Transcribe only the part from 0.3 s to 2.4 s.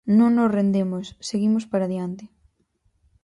nos rendemos, seguimos para diante.